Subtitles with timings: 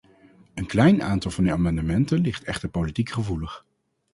[0.55, 3.65] Een klein aantal van uw amendementen ligt echter politiek gevoelig.